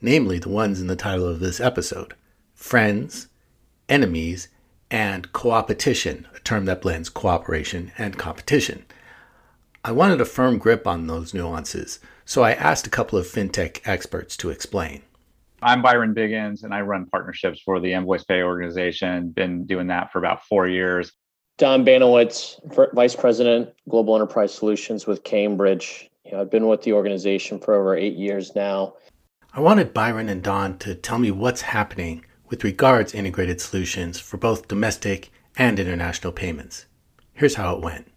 namely 0.02 0.40
the 0.40 0.50
ones 0.50 0.82
in 0.82 0.88
the 0.88 0.96
title 0.96 1.27
of 1.27 1.40
this 1.40 1.60
episode 1.60 2.16
friends, 2.55 3.27
enemies, 3.88 4.48
and 4.90 5.32
coopetition, 5.34 6.26
a 6.35 6.40
term 6.40 6.66
that 6.66 6.82
blends 6.82 7.10
cooperation 7.10 7.91
and 7.98 8.18
competition. 8.18 8.85
I 9.84 9.91
wanted 9.91 10.20
a 10.20 10.26
firm 10.26 10.57
grip 10.57 10.88
on 10.88 11.05
those 11.05 11.34
nuances, 11.34 11.99
so 12.24 12.41
I 12.41 12.54
asked 12.54 12.88
a 12.88 12.90
couple 12.90 13.20
of 13.20 13.27
fintech 13.27 13.82
experts 13.85 14.35
to 14.38 14.49
explain. 14.49 15.04
I'm 15.62 15.82
Byron 15.82 16.16
Biggins, 16.16 16.63
and 16.63 16.74
I 16.74 16.82
run 16.82 17.05
partnerships 17.05 17.60
for 17.60 17.79
the 17.79 17.91
InvoicePay 17.91 18.44
organization. 18.44 19.29
Been 19.29 19.66
doing 19.66 19.88
that 19.88 20.12
for 20.12 20.20
about 20.20 20.44
four 20.46 20.68
years. 20.68 21.12
Don 21.57 21.85
Banowitz, 21.85 22.60
Vice 22.94 23.16
President, 23.16 23.70
Global 23.88 24.16
Enterprise 24.16 24.54
Solutions 24.54 25.07
with 25.07 25.24
Cambridge. 25.24 26.10
You 26.26 26.34
know, 26.34 26.41
I've 26.41 26.51
been 26.51 26.68
with 26.68 26.82
the 26.82 26.94
organization 26.94 27.60
for 27.60 27.76
over 27.76 27.96
eight 27.96 28.16
years 28.16 28.55
now. 28.55 28.96
I 29.54 29.62
wanted 29.62 29.94
Byron 29.94 30.27
and 30.27 30.44
Don 30.44 30.77
to 30.79 30.96
tell 30.96 31.18
me 31.18 31.32
what's 31.32 31.62
happening 31.62 32.26
with 32.49 32.63
regards 32.63 33.13
integrated 33.13 33.60
solutions 33.62 34.20
for 34.20 34.38
both 34.38 34.68
domestic 34.68 35.32
and 35.57 35.79
international 35.79 36.34
payments. 36.34 36.85
Here's 37.34 37.55
how 37.55 37.76
it 37.76 37.82
went. 37.82 38.12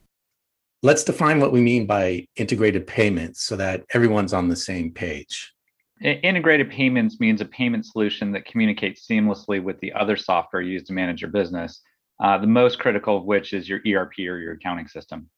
Let's 0.82 1.04
define 1.04 1.40
what 1.40 1.52
we 1.52 1.60
mean 1.60 1.86
by 1.86 2.26
integrated 2.36 2.86
payments 2.86 3.42
so 3.42 3.56
that 3.56 3.84
everyone's 3.92 4.32
on 4.32 4.48
the 4.48 4.56
same 4.56 4.92
page. 4.92 5.52
Integrated 6.00 6.70
payments 6.70 7.18
means 7.18 7.40
a 7.40 7.44
payment 7.44 7.84
solution 7.84 8.30
that 8.32 8.44
communicates 8.44 9.04
seamlessly 9.04 9.60
with 9.60 9.80
the 9.80 9.92
other 9.92 10.16
software 10.16 10.62
used 10.62 10.86
to 10.86 10.92
manage 10.92 11.20
your 11.20 11.30
business, 11.32 11.80
uh, 12.22 12.38
the 12.38 12.46
most 12.46 12.78
critical 12.78 13.16
of 13.16 13.24
which 13.24 13.52
is 13.52 13.68
your 13.68 13.80
ERP 13.80 14.18
or 14.20 14.38
your 14.38 14.52
accounting 14.52 14.86
system. 14.86 15.28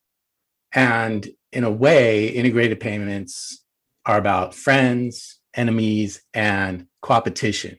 And 0.73 1.27
in 1.53 1.65
a 1.65 1.71
way, 1.71 2.29
integrated 2.29 2.79
payments 2.79 3.65
are 4.05 4.19
about 4.19 4.55
friends, 4.55 5.39
enemies, 5.55 6.23
and 6.35 6.87
competition. 7.03 7.79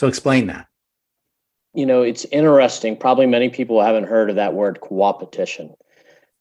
So 0.00 0.08
explain 0.08 0.46
that. 0.46 0.66
You 1.74 1.84
know, 1.84 2.00
it's 2.00 2.24
interesting. 2.32 2.96
Probably 2.96 3.26
many 3.26 3.50
people 3.50 3.82
haven't 3.82 4.04
heard 4.04 4.30
of 4.30 4.36
that 4.36 4.54
word 4.54 4.80
coopetition. 4.80 5.74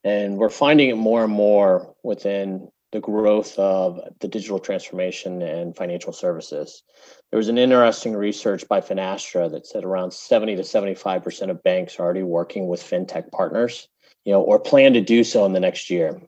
And 0.06 0.38
we're 0.38 0.50
finding 0.50 0.88
it 0.88 0.96
more 0.96 1.26
and 1.26 1.34
more 1.34 1.94
within 2.02 2.70
the 2.94 3.02
growth 3.02 3.60
of 3.60 4.00
the 4.22 4.30
digital 4.30 4.60
transformation 4.60 5.42
and 5.42 5.76
financial 5.76 6.14
services. 6.14 6.84
There 7.32 7.38
was 7.38 7.50
an 7.50 7.58
interesting 7.58 8.16
research 8.16 8.66
by 8.70 8.80
Finastra 8.80 9.52
that 9.52 9.68
said 9.68 9.84
around 9.84 10.14
70 10.14 10.56
to 10.56 10.62
75% 10.62 11.50
of 11.50 11.62
banks 11.62 12.00
are 12.00 12.04
already 12.04 12.24
working 12.24 12.70
with 12.70 12.82
fintech 12.82 13.30
partners, 13.30 13.90
you 14.24 14.32
know, 14.32 14.42
or 14.42 14.58
plan 14.58 14.94
to 14.94 15.02
do 15.02 15.26
so 15.26 15.46
in 15.46 15.52
the 15.52 15.60
next 15.60 15.90
year. 15.90 16.22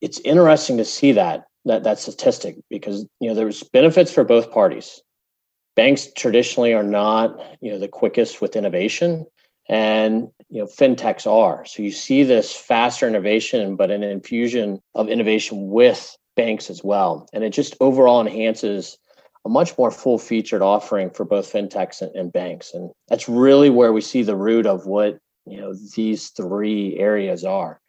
It's 0.00 0.18
interesting 0.18 0.78
to 0.78 0.84
see 0.84 1.12
that 1.12 1.44
that 1.64 1.84
that 1.84 2.00
statistic 2.00 2.56
because 2.68 3.06
you 3.20 3.28
know 3.28 3.34
there's 3.34 3.62
benefits 3.62 4.12
for 4.12 4.24
both 4.24 4.50
parties. 4.50 5.00
Banks 5.76 6.08
traditionally 6.16 6.72
are 6.72 6.82
not, 6.82 7.38
you 7.60 7.70
know, 7.70 7.78
the 7.78 7.88
quickest 7.88 8.40
with 8.40 8.56
innovation 8.56 9.26
and 9.68 10.28
you 10.48 10.60
know 10.60 10.66
fintechs 10.66 11.26
are. 11.30 11.64
So 11.64 11.82
you 11.82 11.90
see 11.90 12.22
this 12.22 12.54
faster 12.54 13.06
innovation 13.06 13.76
but 13.76 13.90
an 13.90 14.02
infusion 14.02 14.80
of 14.94 15.08
innovation 15.08 15.70
with 15.70 16.16
banks 16.36 16.70
as 16.70 16.84
well. 16.84 17.28
And 17.32 17.42
it 17.42 17.50
just 17.50 17.76
overall 17.80 18.20
enhances 18.20 18.98
a 19.44 19.48
much 19.48 19.76
more 19.78 19.90
full 19.90 20.18
featured 20.18 20.62
offering 20.62 21.10
for 21.10 21.24
both 21.24 21.52
fintechs 21.52 22.02
and, 22.02 22.14
and, 22.16 22.32
banks. 22.32 22.74
And 22.74 22.90
that's 23.08 23.28
really 23.28 23.70
where 23.70 23.92
we 23.92 24.00
see 24.00 24.22
the 24.22 24.36
root 24.36 24.66
of 24.66 24.86
what 24.86 25.18
you 25.46 25.60
know 25.60 25.74
these 25.94 26.28
three 26.30 26.96
areas 26.98 27.44
are. 27.44 27.80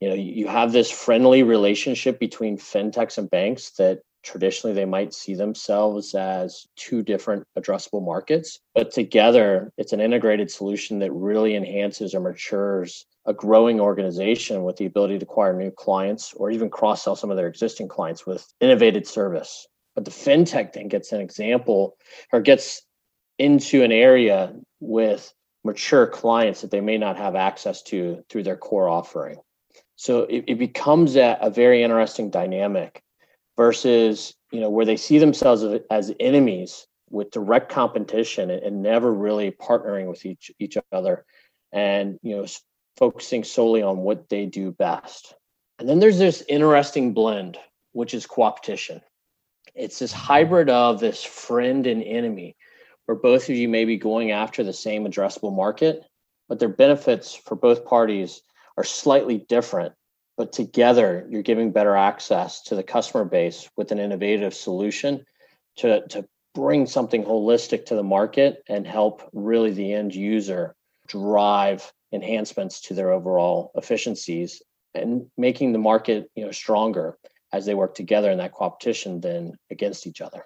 You 0.00 0.08
know 0.10 0.14
you 0.14 0.46
have 0.46 0.72
this 0.72 0.90
friendly 0.90 1.42
relationship 1.42 2.20
between 2.20 2.58
fintechs 2.58 3.18
and 3.18 3.30
banks 3.30 3.70
that 3.72 4.00
traditionally 4.26 4.74
they 4.74 4.84
might 4.84 5.14
see 5.14 5.34
themselves 5.34 6.14
as 6.14 6.66
two 6.76 7.02
different 7.02 7.44
addressable 7.58 8.04
markets 8.04 8.58
but 8.74 8.90
together 8.90 9.72
it's 9.78 9.92
an 9.92 10.00
integrated 10.00 10.50
solution 10.50 10.98
that 10.98 11.12
really 11.12 11.54
enhances 11.54 12.14
or 12.14 12.20
matures 12.20 13.06
a 13.26 13.34
growing 13.34 13.80
organization 13.80 14.62
with 14.62 14.76
the 14.76 14.86
ability 14.86 15.18
to 15.18 15.24
acquire 15.24 15.52
new 15.52 15.70
clients 15.70 16.32
or 16.34 16.50
even 16.50 16.70
cross 16.70 17.02
sell 17.02 17.16
some 17.16 17.30
of 17.30 17.36
their 17.36 17.48
existing 17.48 17.88
clients 17.88 18.24
with 18.24 18.46
innovative 18.60 19.06
service. 19.06 19.66
But 19.94 20.04
the 20.04 20.10
fintech 20.10 20.72
then 20.72 20.88
gets 20.88 21.12
an 21.12 21.20
example 21.20 21.96
or 22.32 22.40
gets 22.40 22.82
into 23.38 23.82
an 23.82 23.92
area 23.92 24.54
with 24.80 25.32
mature 25.64 26.06
clients 26.06 26.60
that 26.60 26.70
they 26.70 26.80
may 26.80 26.98
not 26.98 27.16
have 27.16 27.34
access 27.34 27.82
to 27.84 28.22
through 28.28 28.44
their 28.44 28.56
core 28.56 28.88
offering. 28.88 29.36
So 29.96 30.22
it, 30.22 30.44
it 30.46 30.58
becomes 30.58 31.16
a, 31.16 31.36
a 31.40 31.50
very 31.50 31.82
interesting 31.82 32.30
dynamic 32.30 33.02
versus 33.56 34.34
you 34.52 34.60
know 34.60 34.70
where 34.70 34.86
they 34.86 34.96
see 34.96 35.18
themselves 35.18 35.64
as 35.90 36.14
enemies 36.20 36.86
with 37.10 37.30
direct 37.30 37.70
competition 37.70 38.50
and 38.50 38.82
never 38.82 39.12
really 39.12 39.50
partnering 39.50 40.08
with 40.08 40.24
each 40.26 40.50
each 40.58 40.76
other. 40.92 41.24
And 41.72 42.18
you 42.22 42.36
know 42.36 42.46
focusing 42.96 43.44
solely 43.44 43.82
on 43.82 43.98
what 43.98 44.28
they 44.28 44.46
do 44.46 44.72
best. 44.72 45.34
And 45.78 45.88
then 45.88 45.98
there's 45.98 46.18
this 46.18 46.42
interesting 46.48 47.12
blend 47.12 47.58
which 47.92 48.14
is 48.14 48.26
coopetition. 48.26 49.00
It's 49.74 49.98
this 49.98 50.12
hybrid 50.12 50.70
of 50.70 51.00
this 51.00 51.22
friend 51.22 51.86
and 51.86 52.02
enemy 52.02 52.56
where 53.04 53.16
both 53.16 53.48
of 53.48 53.56
you 53.56 53.68
may 53.68 53.84
be 53.84 53.96
going 53.96 54.30
after 54.30 54.64
the 54.64 54.72
same 54.72 55.04
addressable 55.04 55.54
market 55.54 56.02
but 56.48 56.58
their 56.58 56.68
benefits 56.68 57.34
for 57.34 57.56
both 57.56 57.84
parties 57.84 58.42
are 58.76 58.84
slightly 58.84 59.38
different 59.48 59.94
but 60.36 60.52
together 60.52 61.26
you're 61.30 61.42
giving 61.42 61.72
better 61.72 61.96
access 61.96 62.62
to 62.62 62.74
the 62.74 62.82
customer 62.82 63.24
base 63.24 63.68
with 63.76 63.92
an 63.92 63.98
innovative 63.98 64.54
solution 64.54 65.24
to, 65.76 66.06
to 66.08 66.26
bring 66.54 66.86
something 66.86 67.24
holistic 67.24 67.86
to 67.86 67.94
the 67.94 68.02
market 68.02 68.62
and 68.68 68.86
help 68.86 69.28
really 69.32 69.70
the 69.70 69.92
end 69.92 70.14
user 70.14 70.74
drive 71.06 71.92
enhancements 72.12 72.80
to 72.80 72.94
their 72.94 73.12
overall 73.12 73.70
efficiencies 73.74 74.62
and 74.94 75.26
making 75.36 75.72
the 75.72 75.78
market 75.78 76.30
you 76.34 76.44
know 76.44 76.50
stronger 76.50 77.18
as 77.52 77.66
they 77.66 77.74
work 77.74 77.94
together 77.94 78.30
in 78.30 78.38
that 78.38 78.54
competition 78.54 79.20
than 79.20 79.52
against 79.70 80.06
each 80.06 80.20
other 80.20 80.44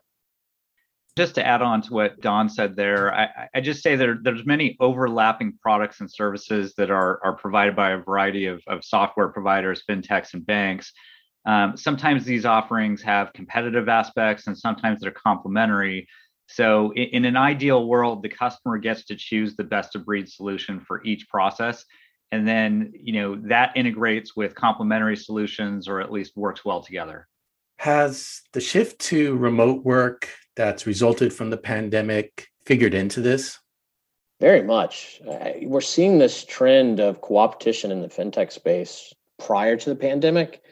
just 1.16 1.34
to 1.34 1.46
add 1.46 1.62
on 1.62 1.82
to 1.82 1.92
what 1.92 2.20
Don 2.20 2.48
said 2.48 2.76
there, 2.76 3.14
I, 3.14 3.48
I 3.54 3.60
just 3.60 3.82
say 3.82 3.96
that 3.96 4.18
there's 4.22 4.46
many 4.46 4.76
overlapping 4.80 5.58
products 5.60 6.00
and 6.00 6.10
services 6.10 6.74
that 6.76 6.90
are, 6.90 7.20
are 7.24 7.34
provided 7.36 7.74
by 7.74 7.90
a 7.90 7.98
variety 7.98 8.46
of, 8.46 8.62
of 8.66 8.84
software 8.84 9.28
providers, 9.28 9.82
fintechs, 9.88 10.34
and 10.34 10.46
banks. 10.46 10.92
Um, 11.46 11.76
sometimes 11.76 12.24
these 12.24 12.44
offerings 12.44 13.02
have 13.02 13.32
competitive 13.32 13.88
aspects 13.88 14.46
and 14.46 14.56
sometimes 14.56 15.00
they're 15.00 15.10
complementary. 15.10 16.06
So, 16.46 16.92
in, 16.92 17.08
in 17.08 17.24
an 17.24 17.36
ideal 17.36 17.86
world, 17.86 18.22
the 18.22 18.28
customer 18.28 18.78
gets 18.78 19.04
to 19.06 19.16
choose 19.16 19.56
the 19.56 19.64
best 19.64 19.96
of 19.96 20.04
breed 20.04 20.28
solution 20.28 20.80
for 20.80 21.02
each 21.04 21.28
process. 21.28 21.84
And 22.32 22.46
then, 22.46 22.92
you 22.94 23.12
know, 23.14 23.36
that 23.48 23.72
integrates 23.76 24.36
with 24.36 24.54
complementary 24.54 25.16
solutions 25.16 25.88
or 25.88 26.00
at 26.00 26.12
least 26.12 26.36
works 26.36 26.64
well 26.64 26.82
together. 26.82 27.26
Has 27.78 28.42
the 28.52 28.60
shift 28.60 29.00
to 29.06 29.36
remote 29.36 29.84
work 29.84 30.28
that's 30.56 30.86
resulted 30.86 31.32
from 31.32 31.50
the 31.50 31.56
pandemic 31.56 32.48
figured 32.64 32.94
into 32.94 33.20
this? 33.20 33.58
Very 34.40 34.62
much. 34.62 35.20
Uh, 35.28 35.50
we're 35.62 35.80
seeing 35.80 36.18
this 36.18 36.44
trend 36.44 36.98
of 36.98 37.20
coopetition 37.20 37.90
in 37.90 38.00
the 38.00 38.08
fintech 38.08 38.50
space 38.52 39.12
prior 39.38 39.76
to 39.76 39.90
the 39.90 39.96
pandemic, 39.96 40.62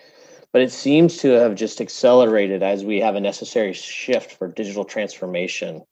but 0.52 0.62
it 0.62 0.72
seems 0.72 1.18
to 1.18 1.28
have 1.30 1.54
just 1.54 1.80
accelerated 1.80 2.62
as 2.62 2.84
we 2.84 2.98
have 3.00 3.14
a 3.14 3.20
necessary 3.20 3.74
shift 3.74 4.32
for 4.32 4.48
digital 4.48 4.84
transformation 4.84 5.82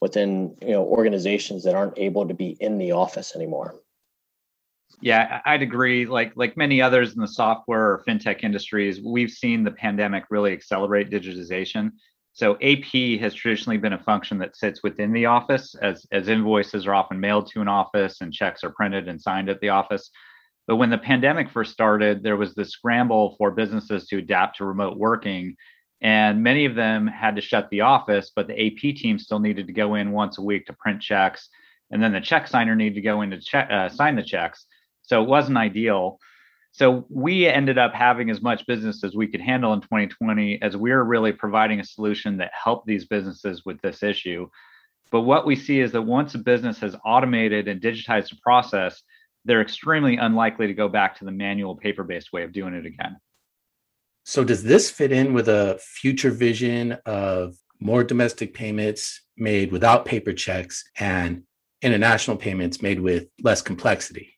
within 0.00 0.56
you 0.62 0.72
know 0.72 0.84
organizations 0.84 1.64
that 1.64 1.74
aren't 1.74 1.98
able 1.98 2.26
to 2.26 2.34
be 2.34 2.56
in 2.60 2.78
the 2.78 2.92
office 2.92 3.34
anymore. 3.34 3.74
Yeah, 5.00 5.40
I'd 5.44 5.62
agree. 5.62 6.06
Like 6.06 6.32
like 6.36 6.56
many 6.56 6.80
others 6.80 7.14
in 7.14 7.20
the 7.20 7.28
software 7.28 7.92
or 7.92 8.04
fintech 8.08 8.44
industries, 8.44 9.00
we've 9.02 9.30
seen 9.30 9.62
the 9.62 9.70
pandemic 9.70 10.24
really 10.30 10.52
accelerate 10.52 11.10
digitization. 11.10 11.92
So 12.36 12.58
AP 12.60 13.18
has 13.20 13.32
traditionally 13.32 13.78
been 13.78 13.94
a 13.94 14.02
function 14.02 14.36
that 14.38 14.56
sits 14.56 14.82
within 14.82 15.10
the 15.10 15.24
office 15.24 15.74
as, 15.80 16.04
as 16.12 16.28
invoices 16.28 16.86
are 16.86 16.94
often 16.94 17.18
mailed 17.18 17.50
to 17.52 17.62
an 17.62 17.68
office 17.68 18.20
and 18.20 18.30
checks 18.30 18.62
are 18.62 18.74
printed 18.76 19.08
and 19.08 19.18
signed 19.18 19.48
at 19.48 19.58
the 19.60 19.70
office. 19.70 20.10
But 20.66 20.76
when 20.76 20.90
the 20.90 20.98
pandemic 20.98 21.48
first 21.48 21.72
started, 21.72 22.22
there 22.22 22.36
was 22.36 22.54
this 22.54 22.72
scramble 22.72 23.36
for 23.38 23.52
businesses 23.52 24.06
to 24.08 24.18
adapt 24.18 24.58
to 24.58 24.66
remote 24.66 24.98
working. 24.98 25.56
And 26.02 26.42
many 26.42 26.66
of 26.66 26.74
them 26.74 27.06
had 27.06 27.36
to 27.36 27.40
shut 27.40 27.70
the 27.70 27.80
office, 27.80 28.30
but 28.36 28.48
the 28.48 28.66
AP 28.66 28.96
team 28.96 29.18
still 29.18 29.38
needed 29.38 29.66
to 29.68 29.72
go 29.72 29.94
in 29.94 30.12
once 30.12 30.36
a 30.36 30.42
week 30.42 30.66
to 30.66 30.74
print 30.74 31.00
checks. 31.00 31.48
And 31.90 32.02
then 32.02 32.12
the 32.12 32.20
check 32.20 32.48
signer 32.48 32.76
needed 32.76 32.96
to 32.96 33.00
go 33.00 33.22
in 33.22 33.30
to 33.30 33.40
check, 33.40 33.70
uh, 33.70 33.88
sign 33.88 34.14
the 34.14 34.22
checks. 34.22 34.66
So 35.00 35.22
it 35.22 35.28
wasn't 35.28 35.56
ideal. 35.56 36.18
So 36.76 37.06
we 37.08 37.46
ended 37.46 37.78
up 37.78 37.94
having 37.94 38.28
as 38.28 38.42
much 38.42 38.66
business 38.66 39.02
as 39.02 39.16
we 39.16 39.28
could 39.28 39.40
handle 39.40 39.72
in 39.72 39.80
2020 39.80 40.60
as 40.60 40.76
we 40.76 40.90
are 40.90 41.02
really 41.02 41.32
providing 41.32 41.80
a 41.80 41.84
solution 41.84 42.36
that 42.36 42.50
helped 42.52 42.86
these 42.86 43.06
businesses 43.06 43.64
with 43.64 43.80
this 43.80 44.02
issue. 44.02 44.50
But 45.10 45.22
what 45.22 45.46
we 45.46 45.56
see 45.56 45.80
is 45.80 45.92
that 45.92 46.02
once 46.02 46.34
a 46.34 46.38
business 46.38 46.78
has 46.80 46.94
automated 47.02 47.66
and 47.66 47.80
digitized 47.80 48.28
the 48.28 48.36
process, 48.42 49.02
they're 49.46 49.62
extremely 49.62 50.18
unlikely 50.18 50.66
to 50.66 50.74
go 50.74 50.86
back 50.86 51.18
to 51.18 51.24
the 51.24 51.32
manual 51.32 51.76
paper 51.76 52.04
based 52.04 52.30
way 52.30 52.42
of 52.42 52.52
doing 52.52 52.74
it 52.74 52.84
again. 52.84 53.16
So, 54.26 54.44
does 54.44 54.62
this 54.62 54.90
fit 54.90 55.12
in 55.12 55.32
with 55.32 55.48
a 55.48 55.80
future 55.80 56.30
vision 56.30 56.98
of 57.06 57.56
more 57.80 58.04
domestic 58.04 58.52
payments 58.52 59.22
made 59.38 59.72
without 59.72 60.04
paper 60.04 60.34
checks 60.34 60.84
and 60.98 61.44
international 61.80 62.36
payments 62.36 62.82
made 62.82 63.00
with 63.00 63.28
less 63.42 63.62
complexity? 63.62 64.35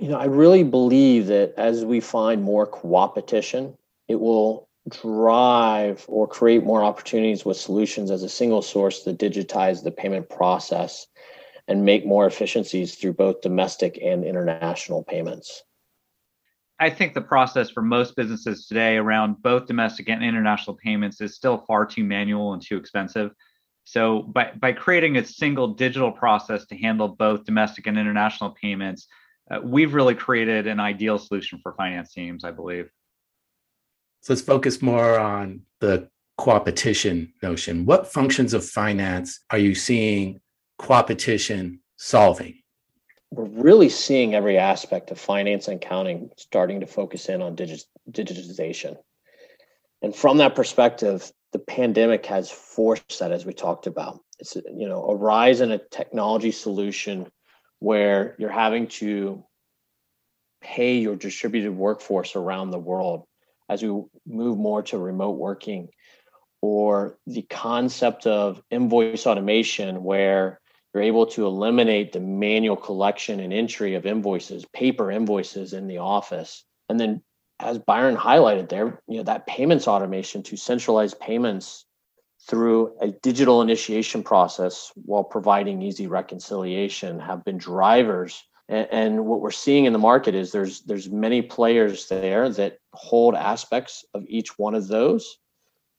You 0.00 0.08
know, 0.08 0.18
I 0.18 0.26
really 0.26 0.62
believe 0.62 1.26
that 1.26 1.54
as 1.56 1.84
we 1.84 2.00
find 2.00 2.42
more 2.42 2.66
co-opetition, 2.66 3.76
it 4.08 4.20
will 4.20 4.68
drive 4.88 6.04
or 6.08 6.26
create 6.26 6.64
more 6.64 6.82
opportunities 6.82 7.44
with 7.44 7.56
solutions 7.56 8.10
as 8.10 8.22
a 8.22 8.28
single 8.28 8.62
source 8.62 9.02
to 9.02 9.14
digitize 9.14 9.82
the 9.82 9.90
payment 9.90 10.28
process 10.28 11.06
and 11.68 11.84
make 11.84 12.06
more 12.06 12.26
efficiencies 12.26 12.94
through 12.94 13.12
both 13.12 13.42
domestic 13.42 13.98
and 14.02 14.24
international 14.24 15.04
payments. 15.04 15.62
I 16.80 16.88
think 16.88 17.12
the 17.12 17.20
process 17.20 17.68
for 17.68 17.82
most 17.82 18.16
businesses 18.16 18.66
today 18.66 18.96
around 18.96 19.42
both 19.42 19.66
domestic 19.66 20.08
and 20.08 20.24
international 20.24 20.76
payments 20.82 21.20
is 21.20 21.34
still 21.34 21.58
far 21.58 21.84
too 21.84 22.04
manual 22.04 22.54
and 22.54 22.62
too 22.62 22.78
expensive. 22.78 23.32
So 23.84 24.22
by, 24.22 24.52
by 24.58 24.72
creating 24.72 25.18
a 25.18 25.24
single 25.24 25.68
digital 25.74 26.10
process 26.10 26.64
to 26.66 26.76
handle 26.76 27.08
both 27.08 27.44
domestic 27.44 27.86
and 27.86 27.98
international 27.98 28.50
payments, 28.50 29.08
uh, 29.50 29.60
we've 29.62 29.94
really 29.94 30.14
created 30.14 30.66
an 30.66 30.80
ideal 30.80 31.18
solution 31.18 31.58
for 31.62 31.72
finance 31.72 32.12
teams, 32.12 32.44
I 32.44 32.52
believe. 32.52 32.90
So 34.22 34.32
let's 34.32 34.42
focus 34.42 34.80
more 34.80 35.18
on 35.18 35.62
the 35.80 36.08
co-opetition 36.38 37.32
notion. 37.42 37.84
What 37.86 38.12
functions 38.12 38.54
of 38.54 38.64
finance 38.64 39.40
are 39.50 39.58
you 39.58 39.74
seeing 39.74 40.40
co-opetition 40.78 41.80
solving? 41.96 42.62
We're 43.30 43.44
really 43.44 43.88
seeing 43.88 44.34
every 44.34 44.58
aspect 44.58 45.10
of 45.10 45.18
finance 45.18 45.68
and 45.68 45.82
accounting 45.82 46.30
starting 46.36 46.80
to 46.80 46.86
focus 46.86 47.28
in 47.28 47.42
on 47.42 47.54
digit- 47.54 47.84
digitization. 48.10 48.96
And 50.02 50.14
from 50.14 50.38
that 50.38 50.54
perspective, 50.54 51.30
the 51.52 51.58
pandemic 51.58 52.26
has 52.26 52.50
forced 52.50 53.18
that, 53.18 53.32
as 53.32 53.44
we 53.44 53.52
talked 53.52 53.86
about. 53.86 54.20
It's 54.38 54.56
you 54.56 54.88
know 54.88 55.04
a 55.04 55.14
rise 55.14 55.60
in 55.60 55.70
a 55.70 55.78
technology 55.78 56.50
solution 56.50 57.30
where 57.80 58.36
you're 58.38 58.50
having 58.50 58.86
to 58.86 59.44
pay 60.60 60.98
your 60.98 61.16
distributed 61.16 61.72
workforce 61.72 62.36
around 62.36 62.70
the 62.70 62.78
world 62.78 63.24
as 63.68 63.82
we 63.82 63.88
move 64.26 64.58
more 64.58 64.82
to 64.82 64.98
remote 64.98 65.38
working 65.38 65.88
or 66.62 67.18
the 67.26 67.42
concept 67.42 68.26
of 68.26 68.62
invoice 68.70 69.26
automation 69.26 70.04
where 70.04 70.60
you're 70.92 71.02
able 71.02 71.26
to 71.26 71.46
eliminate 71.46 72.12
the 72.12 72.20
manual 72.20 72.76
collection 72.76 73.40
and 73.40 73.52
entry 73.52 73.94
of 73.94 74.06
invoices 74.06 74.66
paper 74.74 75.10
invoices 75.10 75.72
in 75.72 75.86
the 75.86 75.98
office. 75.98 76.64
And 76.88 77.00
then 77.00 77.22
as 77.60 77.78
byron 77.78 78.16
highlighted 78.16 78.68
there 78.68 79.00
you 79.06 79.18
know 79.18 79.22
that 79.22 79.46
payments 79.46 79.86
automation 79.86 80.42
to 80.42 80.56
centralize 80.56 81.14
payments 81.14 81.84
through 82.48 82.96
a 83.00 83.08
digital 83.08 83.62
initiation 83.62 84.22
process 84.22 84.92
while 84.94 85.24
providing 85.24 85.82
easy 85.82 86.06
reconciliation 86.06 87.20
have 87.20 87.44
been 87.44 87.58
drivers. 87.58 88.42
And, 88.68 89.26
what 89.26 89.40
we're 89.40 89.50
seeing 89.50 89.84
in 89.84 89.92
the 89.92 89.98
market 89.98 90.34
is 90.34 90.52
there's 90.52 90.82
there's 90.82 91.10
many 91.10 91.42
players 91.42 92.08
there 92.08 92.48
that 92.50 92.78
hold 92.92 93.34
aspects 93.34 94.04
of 94.14 94.24
each 94.28 94.58
one 94.58 94.74
of 94.74 94.86
those 94.88 95.38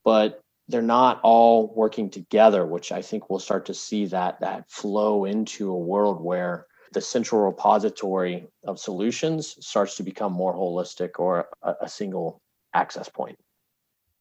but 0.03 0.41
they're 0.67 0.81
not 0.81 1.19
all 1.23 1.73
working 1.75 2.09
together 2.09 2.65
which 2.65 2.91
i 2.91 3.01
think 3.01 3.29
we'll 3.29 3.39
start 3.39 3.65
to 3.65 3.73
see 3.73 4.05
that 4.05 4.39
that 4.39 4.69
flow 4.69 5.25
into 5.25 5.69
a 5.71 5.77
world 5.77 6.21
where 6.21 6.65
the 6.93 7.01
central 7.01 7.41
repository 7.41 8.47
of 8.65 8.79
solutions 8.79 9.55
starts 9.65 9.95
to 9.95 10.03
become 10.03 10.33
more 10.33 10.53
holistic 10.53 11.19
or 11.19 11.47
a, 11.61 11.75
a 11.81 11.89
single 11.89 12.41
access 12.73 13.09
point 13.09 13.37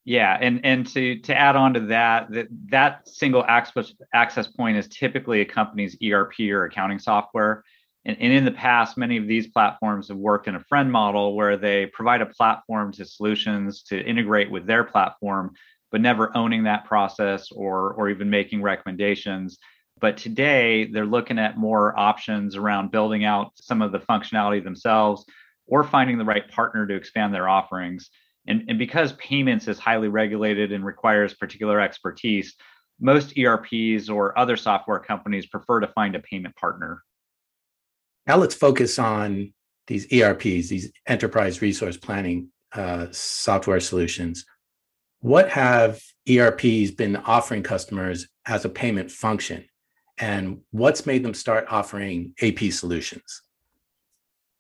yeah, 0.05 0.37
and 0.41 0.65
and 0.65 0.87
to 0.89 1.19
to 1.21 1.37
add 1.37 1.57
on 1.57 1.75
to 1.75 1.81
that, 1.81 2.31
that 2.31 2.49
that 2.71 3.09
single 3.09 3.45
access 3.45 3.93
access 4.15 4.49
point 4.49 4.79
is 4.79 4.89
typically 4.89 5.41
a 5.41 5.45
company's 5.45 5.97
ERP 6.03 6.41
or 6.51 6.65
accounting 6.65 6.99
software. 6.99 7.65
And, 8.07 8.17
and 8.19 8.33
in 8.33 8.47
the 8.47 8.51
past, 8.51 8.97
many 8.97 9.19
of 9.19 9.27
these 9.27 9.49
platforms 9.49 10.09
have 10.09 10.17
worked 10.17 10.49
in 10.49 10.55
a 10.55 10.65
friend 10.65 10.91
model 10.91 11.37
where 11.37 11.59
they 11.59 11.85
provide 11.85 12.23
a 12.23 12.27
platform 12.27 12.93
to 12.93 13.05
solutions 13.05 13.83
to 13.85 14.03
integrate 14.03 14.51
with 14.51 14.67
their 14.67 14.85
platform, 14.85 15.53
but 15.93 16.01
never 16.01 16.35
owning 16.35 16.63
that 16.65 16.87
process 16.87 17.53
or 17.53 17.93
or 17.93 18.09
even 18.09 18.31
making 18.31 18.63
recommendations. 18.63 19.59
But 20.01 20.17
today, 20.17 20.87
they're 20.87 21.05
looking 21.05 21.39
at 21.39 21.59
more 21.59 21.99
options 21.99 22.57
around 22.57 22.91
building 22.91 23.25
out 23.25 23.53
some 23.57 23.83
of 23.83 23.93
the 23.93 24.01
functionality 24.01 24.65
themselves 24.65 25.27
or 25.67 25.85
finding 25.85 26.17
the 26.17 26.25
right 26.25 26.51
partner 26.51 26.87
to 26.87 26.95
expand 26.95 27.35
their 27.35 27.51
offerings. 27.51 28.09
And, 28.47 28.65
and 28.69 28.79
because 28.79 29.13
payments 29.15 29.69
is 29.69 29.79
highly 29.79 30.09
regulated 30.09 30.73
and 30.73 30.85
requires 30.85 31.35
particular 31.35 31.81
expertise, 31.81 32.55
most 33.01 33.37
ERPs 33.39 34.09
or 34.09 34.39
other 34.39 34.57
software 34.57 34.99
companies 34.99 35.47
prefer 35.47 35.81
to 35.81 35.89
find 35.89 36.15
a 36.15 36.21
payment 36.21 36.57
partner. 36.57 37.03
Now 38.27 38.37
let's 38.37 38.55
focus 38.55 38.99
on 38.99 39.53
these 39.87 40.07
ERPs, 40.13 40.69
these 40.69 40.93
enterprise 41.07 41.61
resource 41.63 41.97
planning 41.97 42.49
uh, 42.73 43.07
software 43.11 43.81
solutions. 43.81 44.45
What 45.21 45.51
have 45.51 46.01
ERPs 46.29 46.93
been 46.93 47.17
offering 47.17 47.63
customers 47.63 48.29
as 48.47 48.65
a 48.65 48.69
payment 48.69 49.11
function? 49.11 49.65
And 50.19 50.61
what's 50.71 51.07
made 51.07 51.25
them 51.25 51.35
start 51.35 51.67
offering 51.71 52.35
AP 52.43 52.73
solutions? 52.73 53.43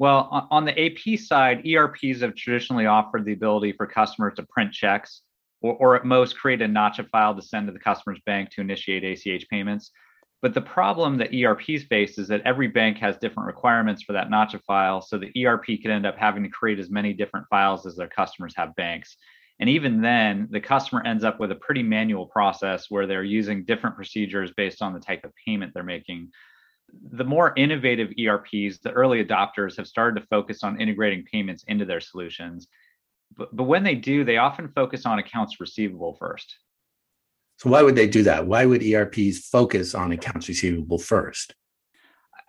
Well, 0.00 0.49
on 0.50 0.64
the 0.64 0.87
AP 0.87 1.19
side, 1.19 1.66
ERPs 1.66 2.23
have 2.23 2.35
traditionally 2.35 2.87
offered 2.87 3.26
the 3.26 3.35
ability 3.35 3.73
for 3.73 3.87
customers 3.87 4.33
to 4.37 4.45
print 4.45 4.73
checks 4.73 5.21
or, 5.61 5.75
or 5.75 5.95
at 5.95 6.07
most 6.07 6.38
create 6.38 6.62
a 6.62 6.66
NACHA 6.66 7.11
file 7.11 7.35
to 7.35 7.42
send 7.42 7.66
to 7.66 7.73
the 7.75 7.78
customer's 7.78 8.19
bank 8.25 8.49
to 8.52 8.62
initiate 8.62 9.04
ACH 9.04 9.47
payments. 9.50 9.90
But 10.40 10.54
the 10.54 10.62
problem 10.62 11.19
that 11.19 11.35
ERPs 11.35 11.85
face 11.85 12.16
is 12.16 12.28
that 12.28 12.40
every 12.47 12.66
bank 12.66 12.97
has 12.97 13.19
different 13.19 13.47
requirements 13.49 14.02
for 14.02 14.14
that 14.14 14.30
NACHA 14.30 14.62
file. 14.62 15.02
So 15.02 15.19
the 15.19 15.45
ERP 15.45 15.66
could 15.66 15.90
end 15.90 16.07
up 16.07 16.16
having 16.16 16.45
to 16.45 16.49
create 16.49 16.78
as 16.78 16.88
many 16.88 17.12
different 17.12 17.47
files 17.50 17.85
as 17.85 17.95
their 17.95 18.09
customers 18.09 18.54
have 18.57 18.75
banks. 18.76 19.19
And 19.59 19.69
even 19.69 20.00
then, 20.00 20.49
the 20.50 20.62
customer 20.62 21.02
ends 21.04 21.25
up 21.25 21.38
with 21.38 21.52
a 21.52 21.57
pretty 21.57 21.83
manual 21.83 22.25
process 22.25 22.87
where 22.88 23.07
they're 23.07 23.23
using 23.23 23.66
different 23.66 23.97
procedures 23.97 24.50
based 24.57 24.80
on 24.80 24.95
the 24.95 25.00
type 25.00 25.26
of 25.26 25.33
payment 25.47 25.75
they're 25.75 25.83
making 25.83 26.30
the 27.12 27.25
more 27.25 27.52
innovative 27.56 28.11
ERPs, 28.18 28.78
the 28.78 28.92
early 28.92 29.25
adopters 29.25 29.76
have 29.76 29.87
started 29.87 30.20
to 30.20 30.26
focus 30.28 30.62
on 30.62 30.80
integrating 30.80 31.25
payments 31.25 31.64
into 31.68 31.85
their 31.85 32.00
solutions. 32.00 32.68
But, 33.37 33.54
but 33.54 33.64
when 33.64 33.82
they 33.82 33.94
do, 33.94 34.25
they 34.25 34.38
often 34.38 34.68
focus 34.68 35.06
on 35.06 35.18
accounts 35.18 35.61
receivable 35.61 36.16
first. 36.18 36.56
So, 37.59 37.70
why 37.70 37.82
would 37.82 37.94
they 37.94 38.09
do 38.09 38.23
that? 38.23 38.47
Why 38.47 38.64
would 38.64 38.82
ERPs 38.82 39.49
focus 39.49 39.94
on 39.94 40.12
accounts 40.12 40.49
receivable 40.49 40.99
first? 40.99 41.54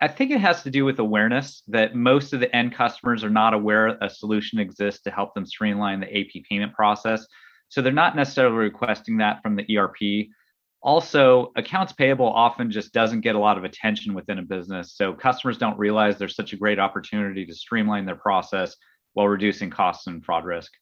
I 0.00 0.08
think 0.08 0.30
it 0.30 0.40
has 0.40 0.62
to 0.64 0.70
do 0.70 0.84
with 0.84 0.98
awareness 0.98 1.62
that 1.68 1.94
most 1.94 2.32
of 2.32 2.40
the 2.40 2.54
end 2.56 2.74
customers 2.74 3.22
are 3.22 3.30
not 3.30 3.54
aware 3.54 3.88
a 4.00 4.10
solution 4.10 4.58
exists 4.58 5.02
to 5.02 5.10
help 5.10 5.34
them 5.34 5.46
streamline 5.46 6.00
the 6.00 6.18
AP 6.18 6.42
payment 6.48 6.72
process. 6.72 7.26
So, 7.68 7.82
they're 7.82 7.92
not 7.92 8.16
necessarily 8.16 8.56
requesting 8.56 9.18
that 9.18 9.42
from 9.42 9.56
the 9.56 9.76
ERP 9.76 10.28
also 10.82 11.52
accounts 11.56 11.92
payable 11.92 12.26
often 12.26 12.70
just 12.70 12.92
doesn't 12.92 13.20
get 13.20 13.34
a 13.34 13.38
lot 13.38 13.56
of 13.56 13.64
attention 13.64 14.14
within 14.14 14.38
a 14.38 14.42
business 14.42 14.94
so 14.94 15.12
customers 15.12 15.58
don't 15.58 15.78
realize 15.78 16.18
there's 16.18 16.36
such 16.36 16.52
a 16.52 16.56
great 16.56 16.78
opportunity 16.78 17.46
to 17.46 17.54
streamline 17.54 18.04
their 18.04 18.16
process 18.16 18.74
while 19.14 19.28
reducing 19.28 19.70
costs 19.70 20.06
and 20.06 20.24
fraud 20.24 20.44
risk 20.44 20.72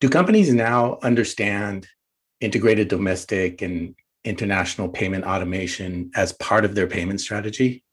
do 0.00 0.08
companies 0.08 0.52
now 0.52 0.98
understand 1.02 1.86
integrated 2.40 2.88
domestic 2.88 3.62
and 3.62 3.94
international 4.24 4.88
payment 4.88 5.24
automation 5.24 6.10
as 6.14 6.32
part 6.34 6.64
of 6.64 6.74
their 6.74 6.86
payment 6.86 7.20
strategy? 7.20 7.84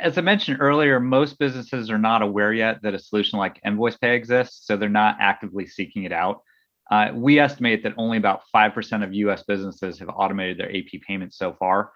As 0.00 0.16
I 0.18 0.20
mentioned 0.22 0.58
earlier, 0.60 0.98
most 1.00 1.38
businesses 1.38 1.90
are 1.90 1.98
not 1.98 2.22
aware 2.22 2.52
yet 2.52 2.82
that 2.82 2.94
a 2.94 2.98
solution 2.98 3.38
like 3.38 3.60
Invoice 3.64 3.96
Pay 3.96 4.16
exists, 4.16 4.66
so 4.66 4.76
they're 4.76 4.88
not 4.88 5.16
actively 5.20 5.66
seeking 5.66 6.04
it 6.04 6.12
out. 6.12 6.42
Uh, 6.90 7.10
we 7.14 7.38
estimate 7.38 7.82
that 7.82 7.94
only 7.96 8.18
about 8.18 8.42
5% 8.54 9.04
of 9.04 9.14
US 9.14 9.42
businesses 9.44 9.98
have 9.98 10.08
automated 10.08 10.58
their 10.58 10.74
AP 10.74 11.00
payments 11.06 11.38
so 11.38 11.54
far. 11.58 11.92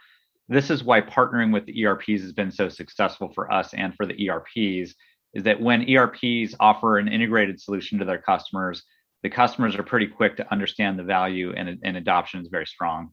This 0.48 0.70
is 0.70 0.84
why 0.84 1.00
partnering 1.00 1.52
with 1.52 1.66
the 1.66 1.84
ERPs 1.84 2.22
has 2.22 2.32
been 2.32 2.52
so 2.52 2.68
successful 2.68 3.30
for 3.34 3.52
us 3.52 3.74
and 3.74 3.94
for 3.94 4.06
the 4.06 4.28
ERPs, 4.28 4.94
is 5.34 5.42
that 5.42 5.60
when 5.60 5.88
ERPs 5.90 6.54
offer 6.60 6.98
an 6.98 7.08
integrated 7.08 7.60
solution 7.60 7.98
to 7.98 8.04
their 8.04 8.22
customers, 8.22 8.84
the 9.22 9.30
customers 9.30 9.74
are 9.74 9.82
pretty 9.82 10.06
quick 10.06 10.36
to 10.36 10.52
understand 10.52 10.98
the 10.98 11.02
value 11.02 11.52
and, 11.56 11.78
and 11.82 11.96
adoption 11.96 12.40
is 12.40 12.48
very 12.48 12.66
strong. 12.66 13.10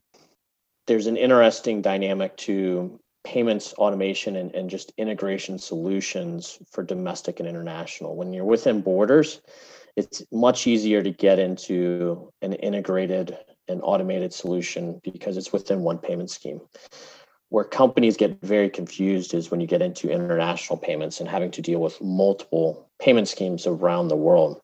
There's 0.86 1.06
an 1.06 1.16
interesting 1.16 1.82
dynamic 1.82 2.36
to 2.38 3.00
payments 3.24 3.72
automation 3.74 4.36
and, 4.36 4.54
and 4.54 4.70
just 4.70 4.92
integration 4.98 5.58
solutions 5.58 6.58
for 6.70 6.84
domestic 6.84 7.40
and 7.40 7.48
international. 7.48 8.16
When 8.16 8.32
you're 8.32 8.44
within 8.44 8.82
borders, 8.82 9.40
it's 9.96 10.22
much 10.32 10.66
easier 10.66 11.02
to 11.02 11.10
get 11.10 11.38
into 11.38 12.30
an 12.42 12.52
integrated 12.54 13.36
and 13.68 13.80
automated 13.82 14.32
solution 14.32 15.00
because 15.02 15.36
it's 15.36 15.52
within 15.52 15.82
one 15.82 15.98
payment 15.98 16.30
scheme. 16.30 16.60
Where 17.50 17.64
companies 17.64 18.16
get 18.16 18.40
very 18.42 18.68
confused 18.68 19.32
is 19.32 19.50
when 19.50 19.60
you 19.60 19.66
get 19.66 19.82
into 19.82 20.10
international 20.10 20.78
payments 20.78 21.20
and 21.20 21.28
having 21.28 21.50
to 21.52 21.62
deal 21.62 21.80
with 21.80 22.00
multiple 22.00 22.88
payment 23.00 23.28
schemes 23.28 23.66
around 23.66 24.08
the 24.08 24.16
world. 24.16 24.60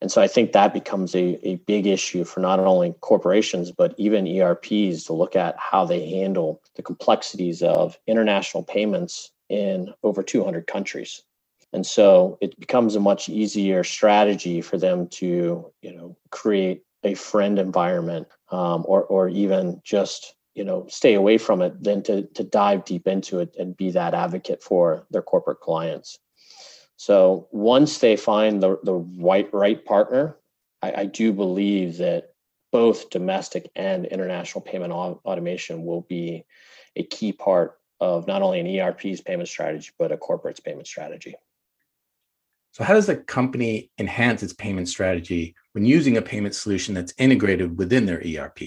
And 0.00 0.10
so 0.10 0.20
I 0.20 0.26
think 0.26 0.50
that 0.50 0.74
becomes 0.74 1.14
a, 1.14 1.38
a 1.48 1.56
big 1.66 1.86
issue 1.86 2.24
for 2.24 2.40
not 2.40 2.58
only 2.58 2.92
corporations, 3.00 3.70
but 3.70 3.94
even 3.98 4.26
ERPs 4.26 5.04
to 5.04 5.12
look 5.12 5.36
at 5.36 5.54
how 5.56 5.84
they 5.84 6.08
handle 6.08 6.60
the 6.74 6.82
complexities 6.82 7.62
of 7.62 7.96
international 8.08 8.64
payments 8.64 9.30
in 9.48 9.94
over 10.02 10.24
200 10.24 10.66
countries. 10.66 11.22
And 11.72 11.86
so 11.86 12.38
it 12.40 12.58
becomes 12.60 12.96
a 12.96 13.00
much 13.00 13.28
easier 13.28 13.82
strategy 13.82 14.60
for 14.60 14.76
them 14.76 15.08
to, 15.08 15.72
you 15.80 15.94
know, 15.94 16.16
create 16.30 16.82
a 17.02 17.14
friend 17.14 17.58
environment 17.58 18.28
um, 18.50 18.84
or, 18.86 19.04
or 19.04 19.28
even 19.28 19.80
just, 19.82 20.34
you 20.54 20.64
know, 20.64 20.86
stay 20.88 21.14
away 21.14 21.38
from 21.38 21.62
it 21.62 21.82
than 21.82 22.02
to, 22.02 22.22
to 22.34 22.44
dive 22.44 22.84
deep 22.84 23.08
into 23.08 23.40
it 23.40 23.56
and 23.58 23.76
be 23.76 23.90
that 23.90 24.14
advocate 24.14 24.62
for 24.62 25.06
their 25.10 25.22
corporate 25.22 25.60
clients. 25.60 26.18
So 26.96 27.48
once 27.50 27.98
they 27.98 28.16
find 28.16 28.62
the, 28.62 28.78
the 28.84 28.94
right, 28.94 29.52
right 29.52 29.82
partner, 29.84 30.36
I, 30.82 30.92
I 30.98 31.04
do 31.06 31.32
believe 31.32 31.96
that 31.98 32.34
both 32.70 33.10
domestic 33.10 33.70
and 33.74 34.06
international 34.06 34.62
payment 34.62 34.92
automation 34.92 35.84
will 35.84 36.02
be 36.02 36.44
a 36.96 37.02
key 37.02 37.32
part 37.32 37.78
of 38.00 38.26
not 38.26 38.42
only 38.42 38.60
an 38.60 38.80
ERP's 38.80 39.20
payment 39.20 39.48
strategy, 39.48 39.90
but 39.98 40.12
a 40.12 40.16
corporate's 40.16 40.60
payment 40.60 40.86
strategy. 40.86 41.34
So, 42.72 42.84
how 42.84 42.94
does 42.94 43.10
a 43.10 43.16
company 43.16 43.90
enhance 43.98 44.42
its 44.42 44.54
payment 44.54 44.88
strategy 44.88 45.54
when 45.72 45.84
using 45.84 46.16
a 46.16 46.22
payment 46.22 46.54
solution 46.54 46.94
that's 46.94 47.12
integrated 47.18 47.78
within 47.78 48.06
their 48.06 48.22
ERP? 48.26 48.60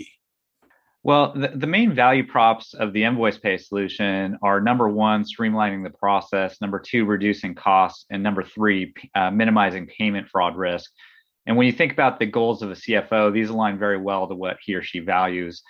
Well, 1.01 1.33
the, 1.33 1.49
the 1.55 1.67
main 1.67 1.93
value 1.93 2.25
props 2.25 2.75
of 2.75 2.93
the 2.93 3.03
invoice 3.03 3.37
pay 3.37 3.57
solution 3.57 4.37
are 4.43 4.61
number 4.61 4.89
one, 4.89 5.23
streamlining 5.23 5.83
the 5.83 5.89
process, 5.89 6.61
number 6.61 6.79
two, 6.79 7.05
reducing 7.05 7.55
costs, 7.55 8.05
and 8.11 8.21
number 8.21 8.43
three, 8.43 8.93
uh, 9.15 9.31
minimizing 9.31 9.87
payment 9.87 10.29
fraud 10.29 10.55
risk. 10.55 10.91
And 11.47 11.57
when 11.57 11.65
you 11.65 11.73
think 11.73 11.91
about 11.91 12.19
the 12.19 12.25
goals 12.27 12.61
of 12.61 12.71
a 12.71 12.75
CFO, 12.75 13.33
these 13.33 13.49
align 13.49 13.77
very 13.79 13.97
well 13.97 14.27
to 14.27 14.35
what 14.35 14.57
he 14.63 14.75
or 14.75 14.83
she 14.83 14.99
values. 14.99 15.63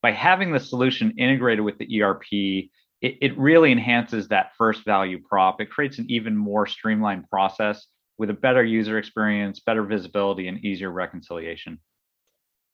By 0.00 0.12
having 0.12 0.52
the 0.52 0.60
solution 0.60 1.14
integrated 1.18 1.64
with 1.64 1.78
the 1.78 2.02
ERP, 2.02 2.70
it, 3.00 3.18
it 3.20 3.38
really 3.38 3.72
enhances 3.72 4.28
that 4.28 4.52
first 4.56 4.84
value 4.84 5.20
prop. 5.20 5.60
It 5.60 5.70
creates 5.70 5.98
an 5.98 6.06
even 6.08 6.36
more 6.36 6.66
streamlined 6.66 7.28
process 7.30 7.86
with 8.18 8.30
a 8.30 8.34
better 8.34 8.62
user 8.62 8.98
experience, 8.98 9.60
better 9.60 9.82
visibility, 9.82 10.48
and 10.48 10.62
easier 10.64 10.90
reconciliation. 10.90 11.78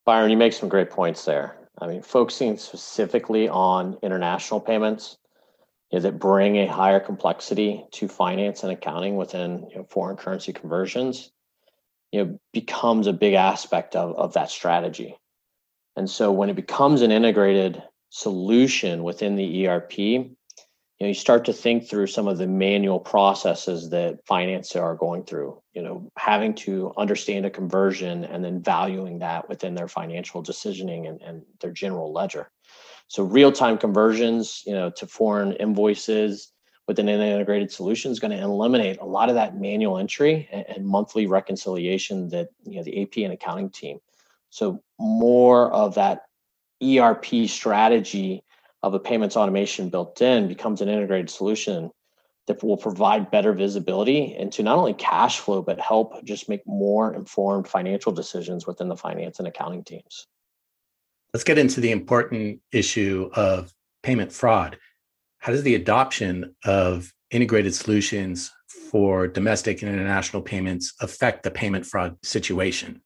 Byron, 0.05 0.31
you 0.31 0.37
make 0.37 0.53
some 0.53 0.69
great 0.69 0.91
points 0.91 1.25
there. 1.25 1.69
I 1.81 1.87
mean, 1.87 2.03
focusing 2.03 2.57
specifically 2.57 3.49
on 3.49 3.99
international 4.03 4.61
payments 4.61 5.19
is 5.93 6.05
it 6.05 6.19
bring 6.19 6.57
a 6.57 6.67
higher 6.67 6.99
complexity 6.99 7.85
to 7.93 8.09
finance 8.09 8.65
and 8.65 8.73
accounting 8.73 9.17
within 9.17 9.69
you 9.71 9.77
know, 9.77 9.87
foreign 9.89 10.17
currency 10.17 10.53
conversions, 10.53 11.31
you 12.11 12.25
know, 12.25 12.41
becomes 12.53 13.07
a 13.07 13.13
big 13.13 13.35
aspect 13.35 13.95
of, 13.95 14.17
of 14.17 14.33
that 14.33 14.51
strategy. 14.51 15.17
And 15.95 16.11
so 16.11 16.33
when 16.33 16.51
it 16.51 16.57
becomes 16.57 17.03
an 17.03 17.13
integrated 17.13 17.83
solution 18.17 19.03
within 19.03 19.37
the 19.37 19.69
ERP, 19.69 19.99
you 19.99 20.37
know 21.03 21.09
you 21.09 21.13
start 21.15 21.45
to 21.45 21.53
think 21.53 21.87
through 21.87 22.07
some 22.07 22.27
of 22.27 22.39
the 22.39 22.47
manual 22.47 22.99
processes 22.99 23.91
that 23.91 24.25
finance 24.27 24.75
are 24.75 24.95
going 24.95 25.23
through 25.23 25.61
you 25.75 25.83
know 25.83 26.11
having 26.17 26.55
to 26.55 26.95
understand 26.97 27.45
a 27.45 27.51
conversion 27.51 28.25
and 28.25 28.43
then 28.43 28.63
valuing 28.63 29.19
that 29.19 29.47
within 29.51 29.75
their 29.75 29.87
financial 29.87 30.43
decisioning 30.43 31.07
and, 31.07 31.21
and 31.21 31.43
their 31.61 31.71
general 31.71 32.11
ledger. 32.11 32.51
So 33.09 33.23
real-time 33.23 33.77
conversions 33.77 34.63
you 34.67 34.73
know 34.73 34.89
to 34.97 35.07
foreign 35.07 35.53
invoices 35.53 36.53
within 36.89 37.11
an 37.11 37.21
integrated 37.21 37.71
solution 37.71 38.11
is 38.11 38.21
going 38.21 38.31
to 38.31 38.43
eliminate 38.43 38.99
a 38.99 39.05
lot 39.05 39.29
of 39.29 39.35
that 39.35 39.59
manual 39.59 39.99
entry 39.99 40.49
and, 40.51 40.65
and 40.69 40.87
monthly 40.87 41.27
reconciliation 41.27 42.31
that 42.31 42.49
you 42.65 42.77
know 42.77 42.83
the 42.83 43.03
ap 43.03 43.19
and 43.19 43.35
accounting 43.35 43.69
team. 43.69 43.99
So 44.49 44.83
more 44.99 45.71
of 45.71 45.97
that 45.97 46.23
erp 46.83 47.49
strategy 47.49 48.43
of 48.83 48.95
a 48.95 48.99
payments 48.99 49.37
automation 49.37 49.89
built 49.89 50.21
in 50.21 50.49
becomes 50.49 50.81
an 50.81 50.89
integrated 50.89 51.31
solution 51.31 51.91
that 52.47 52.63
will 52.63 52.77
provide 52.77 53.31
better 53.31 53.53
visibility 53.53 54.37
into 54.37 54.63
not 54.63 54.79
only 54.79 54.95
cash 54.95 55.41
flow, 55.41 55.63
but 55.63 55.81
help 55.81 56.25
just 56.25 56.49
make 56.49 56.65
more 56.67 57.15
informed 57.15 57.67
financial 57.67 58.13
decisions 58.13 58.67
within 58.67 58.89
the 58.89 58.97
finance 58.97 59.39
and 59.39 59.49
accounting 59.49 59.83
teams. 59.83 60.27
Let's 61.35 61.45
get 61.45 61.59
into 61.59 61.81
the 61.81 61.91
important 61.91 62.61
issue 62.73 63.31
of 63.35 63.73
payment 64.03 64.33
fraud. 64.33 64.79
How 65.39 65.53
does 65.53 65.65
the 65.65 65.75
adoption 65.75 66.55
of 66.65 67.13
integrated 67.31 67.75
solutions 67.75 68.53
for 68.91 69.27
domestic 69.27 69.83
and 69.83 69.93
international 69.93 70.43
payments 70.43 70.95
affect 71.01 71.43
the 71.43 71.51
payment 71.51 71.85
fraud 71.85 72.17
situation? 72.23 73.03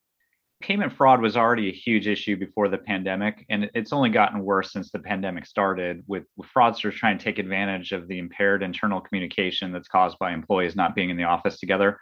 Payment 0.60 0.92
fraud 0.92 1.22
was 1.22 1.36
already 1.36 1.68
a 1.68 1.72
huge 1.72 2.06
issue 2.06 2.36
before 2.36 2.68
the 2.68 2.78
pandemic, 2.78 3.46
and 3.48 3.70
it's 3.74 3.92
only 3.92 4.10
gotten 4.10 4.44
worse 4.44 4.72
since 4.72 4.90
the 4.90 4.98
pandemic 4.98 5.46
started 5.46 6.04
with, 6.06 6.24
with, 6.36 6.48
fraudsters 6.54 6.94
trying 6.94 7.16
to 7.16 7.24
take 7.24 7.38
advantage 7.38 7.92
of 7.92 8.06
the 8.08 8.18
impaired 8.18 8.62
internal 8.62 9.00
communication 9.00 9.72
that's 9.72 9.88
caused 9.88 10.18
by 10.18 10.32
employees 10.32 10.76
not 10.76 10.94
being 10.94 11.08
in 11.08 11.16
the 11.16 11.24
office 11.24 11.58
together. 11.58 11.98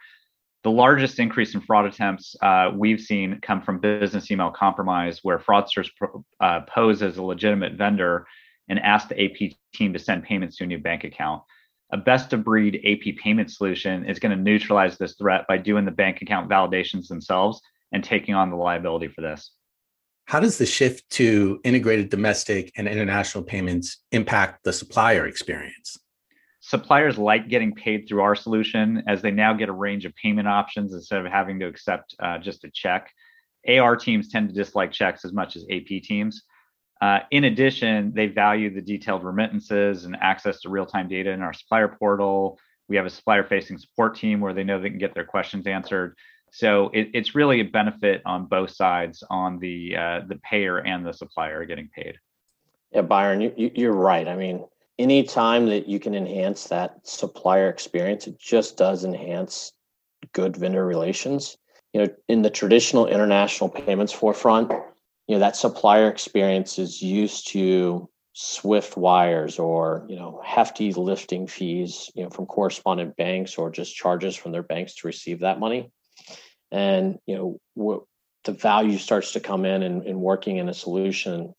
The 0.63 0.71
largest 0.71 1.19
increase 1.19 1.55
in 1.55 1.61
fraud 1.61 1.85
attempts 1.85 2.35
uh, 2.41 2.71
we've 2.75 2.99
seen 2.99 3.39
come 3.41 3.61
from 3.61 3.79
business 3.79 4.29
email 4.29 4.51
compromise, 4.51 5.19
where 5.23 5.39
fraudsters 5.39 5.89
pro- 5.97 6.25
uh, 6.41 6.61
pose 6.67 7.01
as 7.01 7.17
a 7.17 7.23
legitimate 7.23 7.73
vendor 7.73 8.27
and 8.67 8.77
ask 8.79 9.07
the 9.07 9.23
AP 9.23 9.53
team 9.73 9.93
to 9.93 9.99
send 9.99 10.23
payments 10.23 10.57
to 10.57 10.65
a 10.65 10.67
new 10.67 10.77
bank 10.77 11.05
account. 11.05 11.41
A 11.91 11.97
best 11.97 12.33
of 12.33 12.43
breed 12.43 12.81
AP 12.85 13.15
payment 13.23 13.51
solution 13.51 14.05
is 14.05 14.19
going 14.19 14.37
to 14.37 14.43
neutralize 14.43 14.97
this 14.97 15.15
threat 15.15 15.45
by 15.47 15.57
doing 15.57 15.85
the 15.85 15.91
bank 15.91 16.21
account 16.21 16.49
validations 16.49 17.07
themselves 17.07 17.61
and 17.91 18.03
taking 18.03 18.35
on 18.35 18.49
the 18.49 18.55
liability 18.55 19.07
for 19.07 19.21
this. 19.21 19.51
How 20.25 20.39
does 20.39 20.59
the 20.59 20.65
shift 20.65 21.09
to 21.11 21.59
integrated 21.63 22.09
domestic 22.09 22.71
and 22.77 22.87
international 22.87 23.43
payments 23.43 23.97
impact 24.11 24.63
the 24.63 24.71
supplier 24.71 25.25
experience? 25.25 25.97
Suppliers 26.61 27.17
like 27.17 27.49
getting 27.49 27.73
paid 27.73 28.07
through 28.07 28.21
our 28.21 28.35
solution 28.35 29.01
as 29.07 29.23
they 29.23 29.31
now 29.31 29.53
get 29.53 29.69
a 29.69 29.73
range 29.73 30.05
of 30.05 30.13
payment 30.15 30.47
options 30.47 30.93
instead 30.93 31.25
of 31.25 31.31
having 31.31 31.59
to 31.59 31.65
accept 31.65 32.13
uh, 32.19 32.37
just 32.37 32.63
a 32.63 32.69
check. 32.69 33.09
AR 33.67 33.95
teams 33.95 34.29
tend 34.29 34.49
to 34.49 34.55
dislike 34.55 34.91
checks 34.91 35.25
as 35.25 35.33
much 35.33 35.55
as 35.55 35.65
AP 35.71 36.03
teams. 36.03 36.43
Uh, 37.01 37.19
in 37.31 37.45
addition, 37.45 38.13
they 38.13 38.27
value 38.27 38.73
the 38.73 38.81
detailed 38.81 39.23
remittances 39.23 40.05
and 40.05 40.15
access 40.21 40.61
to 40.61 40.69
real 40.69 40.85
time 40.85 41.07
data 41.07 41.31
in 41.31 41.41
our 41.41 41.53
supplier 41.53 41.87
portal. 41.87 42.59
We 42.87 42.97
have 42.97 43.05
a 43.05 43.09
supplier 43.09 43.43
facing 43.43 43.77
support 43.77 44.15
team 44.15 44.41
where 44.41 44.53
they 44.53 44.63
know 44.63 44.79
they 44.79 44.89
can 44.89 44.99
get 44.99 45.15
their 45.15 45.25
questions 45.25 45.65
answered. 45.65 46.15
So 46.51 46.89
it, 46.93 47.09
it's 47.13 47.35
really 47.35 47.61
a 47.61 47.65
benefit 47.65 48.21
on 48.25 48.45
both 48.45 48.71
sides, 48.71 49.23
on 49.29 49.59
the 49.59 49.95
uh, 49.95 50.21
the 50.27 50.37
payer 50.37 50.79
and 50.79 51.05
the 51.05 51.13
supplier 51.13 51.65
getting 51.65 51.89
paid. 51.89 52.17
Yeah, 52.91 53.01
Byron, 53.01 53.41
you, 53.41 53.71
you're 53.75 53.93
right. 53.93 54.27
I 54.27 54.35
mean, 54.35 54.65
any 54.97 55.23
time 55.23 55.67
that 55.67 55.87
you 55.87 55.99
can 55.99 56.15
enhance 56.15 56.65
that 56.65 57.07
supplier 57.07 57.69
experience, 57.69 58.27
it 58.27 58.39
just 58.39 58.77
does 58.77 59.05
enhance 59.05 59.71
good 60.33 60.57
vendor 60.57 60.85
relations. 60.85 61.57
You 61.93 62.01
know, 62.01 62.07
in 62.27 62.41
the 62.41 62.49
traditional 62.49 63.07
international 63.07 63.69
payments 63.69 64.13
forefront, 64.13 64.71
you 65.29 65.35
know 65.35 65.39
that 65.39 65.55
supplier 65.55 66.09
experience 66.09 66.79
is 66.79 67.01
used 67.03 67.49
to 67.49 68.09
swift 68.33 68.97
wires 68.97 69.59
or 69.59 70.05
you 70.09 70.15
know 70.15 70.41
hefty 70.43 70.91
lifting 70.93 71.45
fees 71.45 72.09
you 72.15 72.23
know 72.23 72.29
from 72.29 72.45
correspondent 72.45 73.15
banks 73.15 73.57
or 73.57 73.69
just 73.69 73.95
charges 73.95 74.35
from 74.35 74.51
their 74.51 74.63
banks 74.63 74.95
to 74.95 75.07
receive 75.07 75.39
that 75.41 75.59
money 75.59 75.91
and 76.71 77.19
you 77.25 77.35
know 77.35 77.59
what 77.73 78.03
the 78.45 78.51
value 78.51 78.97
starts 78.97 79.33
to 79.33 79.39
come 79.39 79.65
in 79.65 79.83
and, 79.83 80.21
working 80.21 80.57
in 80.57 80.69
a 80.69 80.73
solution 80.73 81.53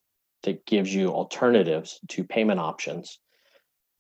that 0.45 0.65
gives 0.65 0.95
you 0.95 1.09
alternatives 1.09 2.01
to 2.09 2.25
payment 2.25 2.59
options, 2.59 3.19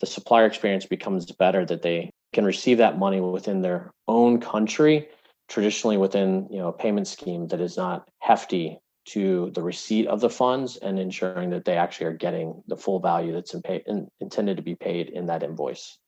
the 0.00 0.06
supplier 0.06 0.46
experience 0.46 0.86
becomes 0.86 1.30
better 1.32 1.64
that 1.66 1.82
they 1.82 2.10
can 2.32 2.44
receive 2.44 2.78
that 2.78 2.98
money 2.98 3.20
within 3.20 3.60
their 3.60 3.92
own 4.08 4.40
country, 4.40 5.08
traditionally 5.48 5.98
within 5.98 6.48
you 6.50 6.58
know 6.58 6.68
a 6.68 6.72
payment 6.72 7.06
scheme 7.06 7.48
that 7.48 7.60
is 7.60 7.76
not 7.76 8.08
hefty 8.18 8.78
to 9.06 9.50
the 9.54 9.62
receipt 9.62 10.06
of 10.06 10.20
the 10.20 10.30
funds 10.30 10.76
and 10.76 10.98
ensuring 10.98 11.50
that 11.50 11.64
they 11.64 11.76
actually 11.76 12.06
are 12.06 12.12
getting 12.12 12.62
the 12.68 12.76
full 12.76 13.00
value 13.00 13.32
that's 13.32 13.54
in 13.54 13.62
pay, 13.62 13.82
in, 13.86 14.08
intended 14.20 14.56
to 14.56 14.62
be 14.62 14.74
paid 14.74 15.08
in 15.08 15.26
that 15.26 15.42
invoice. 15.42 15.98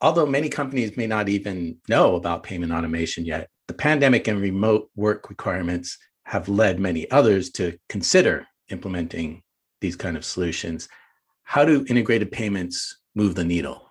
Although 0.00 0.26
many 0.26 0.48
companies 0.48 0.96
may 0.96 1.06
not 1.06 1.28
even 1.28 1.76
know 1.88 2.16
about 2.16 2.42
payment 2.42 2.72
automation 2.72 3.24
yet, 3.24 3.48
the 3.68 3.74
pandemic 3.74 4.28
and 4.28 4.40
remote 4.40 4.90
work 4.96 5.28
requirements 5.28 5.98
have 6.24 6.48
led 6.48 6.80
many 6.80 7.10
others 7.10 7.50
to 7.50 7.76
consider 7.88 8.46
implementing 8.70 9.42
these 9.80 9.96
kind 9.96 10.16
of 10.16 10.24
solutions. 10.24 10.88
How 11.42 11.64
do 11.64 11.84
integrated 11.88 12.32
payments 12.32 12.98
move 13.14 13.34
the 13.34 13.44
needle? 13.44 13.90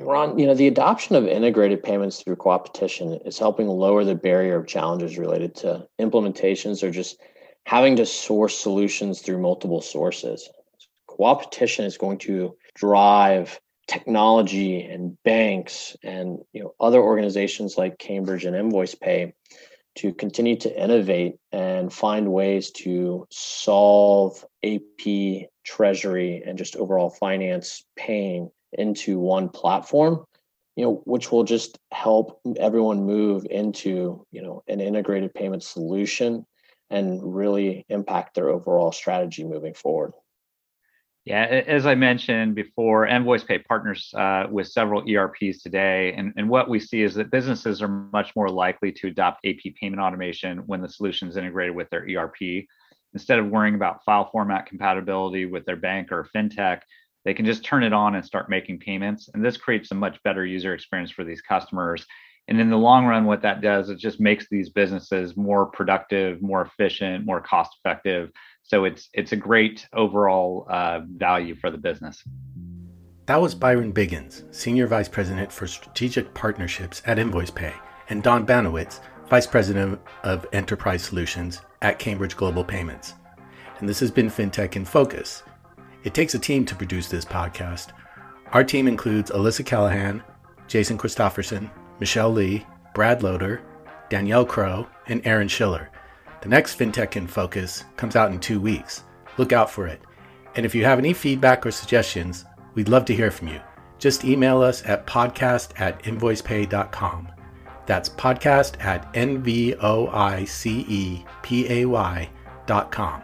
Ron, 0.00 0.38
you 0.38 0.46
know, 0.46 0.54
the 0.54 0.66
adoption 0.66 1.16
of 1.16 1.26
integrated 1.26 1.82
payments 1.82 2.22
through 2.22 2.36
co-opetition 2.36 3.14
is 3.24 3.38
helping 3.38 3.68
lower 3.68 4.04
the 4.04 4.14
barrier 4.14 4.56
of 4.56 4.66
challenges 4.66 5.18
related 5.18 5.54
to 5.56 5.86
implementations 6.00 6.82
or 6.82 6.90
just 6.90 7.20
having 7.66 7.96
to 7.96 8.06
source 8.06 8.58
solutions 8.58 9.20
through 9.20 9.40
multiple 9.40 9.80
sources. 9.80 10.48
Co-opetition 11.06 11.84
is 11.84 11.96
going 11.96 12.18
to 12.18 12.56
drive 12.74 13.58
technology 13.86 14.82
and 14.82 15.20
banks 15.22 15.96
and 16.02 16.38
you 16.52 16.62
know 16.62 16.74
other 16.80 17.00
organizations 17.00 17.76
like 17.76 17.98
Cambridge 17.98 18.44
and 18.44 18.56
InvoicePay 18.56 19.32
to 19.96 20.12
continue 20.12 20.56
to 20.56 20.82
innovate 20.82 21.36
and 21.52 21.92
find 21.92 22.32
ways 22.32 22.72
to 22.72 23.26
solve 23.30 24.44
AP, 24.64 25.48
treasury, 25.64 26.42
and 26.44 26.58
just 26.58 26.74
overall 26.76 27.10
finance 27.10 27.84
pain 27.96 28.50
into 28.72 29.18
one 29.18 29.48
platform 29.48 30.24
you 30.76 30.84
know 30.84 31.02
which 31.04 31.30
will 31.30 31.44
just 31.44 31.78
help 31.92 32.40
everyone 32.58 33.04
move 33.04 33.46
into 33.50 34.26
you 34.32 34.42
know 34.42 34.62
an 34.68 34.80
integrated 34.80 35.32
payment 35.34 35.62
solution 35.62 36.44
and 36.90 37.20
really 37.22 37.84
impact 37.88 38.34
their 38.34 38.48
overall 38.48 38.92
strategy 38.92 39.44
moving 39.44 39.74
forward 39.74 40.12
yeah, 41.24 41.44
as 41.44 41.86
I 41.86 41.94
mentioned 41.94 42.54
before, 42.54 43.06
InvoicePay 43.06 43.64
partners 43.64 44.12
uh, 44.14 44.44
with 44.50 44.68
several 44.68 45.02
ERPs 45.10 45.62
today. 45.62 46.12
And, 46.12 46.34
and 46.36 46.50
what 46.50 46.68
we 46.68 46.78
see 46.78 47.02
is 47.02 47.14
that 47.14 47.30
businesses 47.30 47.80
are 47.80 47.88
much 47.88 48.36
more 48.36 48.50
likely 48.50 48.92
to 48.92 49.08
adopt 49.08 49.46
AP 49.46 49.74
payment 49.80 50.02
automation 50.02 50.58
when 50.66 50.82
the 50.82 50.88
solution 50.88 51.28
is 51.28 51.38
integrated 51.38 51.74
with 51.74 51.88
their 51.88 52.06
ERP. 52.06 52.66
Instead 53.14 53.38
of 53.38 53.46
worrying 53.46 53.74
about 53.74 54.04
file 54.04 54.28
format 54.30 54.66
compatibility 54.66 55.46
with 55.46 55.64
their 55.64 55.76
bank 55.76 56.12
or 56.12 56.28
fintech, 56.36 56.80
they 57.24 57.32
can 57.32 57.46
just 57.46 57.64
turn 57.64 57.84
it 57.84 57.94
on 57.94 58.16
and 58.16 58.24
start 58.24 58.50
making 58.50 58.80
payments. 58.80 59.30
And 59.32 59.42
this 59.42 59.56
creates 59.56 59.90
a 59.92 59.94
much 59.94 60.22
better 60.24 60.44
user 60.44 60.74
experience 60.74 61.10
for 61.10 61.24
these 61.24 61.40
customers. 61.40 62.04
And 62.48 62.60
in 62.60 62.68
the 62.68 62.76
long 62.76 63.06
run, 63.06 63.24
what 63.24 63.42
that 63.42 63.62
does, 63.62 63.88
it 63.88 63.98
just 63.98 64.20
makes 64.20 64.48
these 64.50 64.68
businesses 64.68 65.36
more 65.36 65.66
productive, 65.66 66.42
more 66.42 66.62
efficient, 66.62 67.24
more 67.24 67.40
cost 67.40 67.78
effective. 67.78 68.30
So 68.62 68.84
it's 68.84 69.08
it's 69.12 69.32
a 69.32 69.36
great 69.36 69.86
overall 69.92 70.66
uh, 70.70 71.00
value 71.06 71.54
for 71.54 71.70
the 71.70 71.78
business. 71.78 72.22
That 73.26 73.40
was 73.40 73.54
Byron 73.54 73.92
Biggins, 73.92 74.42
Senior 74.54 74.86
Vice 74.86 75.08
President 75.08 75.50
for 75.50 75.66
Strategic 75.66 76.34
Partnerships 76.34 77.00
at 77.06 77.16
InvoicePay, 77.16 77.72
and 78.10 78.22
Don 78.22 78.46
Banowitz, 78.46 79.00
Vice 79.30 79.46
President 79.46 79.98
of 80.22 80.46
Enterprise 80.52 81.02
Solutions 81.02 81.62
at 81.80 81.98
Cambridge 81.98 82.36
Global 82.36 82.62
Payments. 82.62 83.14
And 83.78 83.88
this 83.88 84.00
has 84.00 84.10
been 84.10 84.28
FinTech 84.28 84.76
in 84.76 84.84
Focus. 84.84 85.42
It 86.04 86.12
takes 86.12 86.34
a 86.34 86.38
team 86.38 86.66
to 86.66 86.74
produce 86.74 87.08
this 87.08 87.24
podcast. 87.24 87.92
Our 88.52 88.62
team 88.62 88.86
includes 88.86 89.30
Alyssa 89.30 89.64
Callahan, 89.64 90.22
Jason 90.68 90.98
Christofferson, 90.98 91.70
Michelle 92.00 92.32
Lee, 92.32 92.66
Brad 92.94 93.22
Loader, 93.22 93.62
Danielle 94.10 94.44
Crow, 94.44 94.86
and 95.06 95.20
Aaron 95.26 95.48
Schiller. 95.48 95.90
The 96.42 96.48
next 96.48 96.78
FinTech 96.78 97.16
in 97.16 97.26
Focus 97.26 97.84
comes 97.96 98.16
out 98.16 98.30
in 98.32 98.38
two 98.38 98.60
weeks. 98.60 99.04
Look 99.38 99.52
out 99.52 99.70
for 99.70 99.86
it. 99.86 100.00
And 100.56 100.64
if 100.66 100.74
you 100.74 100.84
have 100.84 100.98
any 100.98 101.12
feedback 101.12 101.64
or 101.66 101.70
suggestions, 101.70 102.44
we'd 102.74 102.88
love 102.88 103.04
to 103.06 103.14
hear 103.14 103.30
from 103.30 103.48
you. 103.48 103.60
Just 103.98 104.24
email 104.24 104.60
us 104.60 104.84
at 104.84 105.06
podcast 105.06 105.80
at 105.80 106.02
invoicepay.com. 106.02 107.28
That's 107.86 108.08
podcast 108.08 108.82
at 108.82 109.08
N-V-O-I-C-E-P-A-Y 109.14 109.70
dot 112.66 112.90
com. 112.90 113.22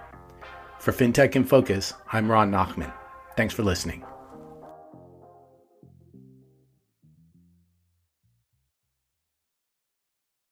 For 0.79 0.93
FinTech 0.93 1.37
in 1.37 1.45
Focus, 1.45 1.95
I'm 2.13 2.31
Ron 2.31 2.51
Nachman. 2.51 2.93
Thanks 3.37 3.55
for 3.55 3.63
listening. 3.63 4.05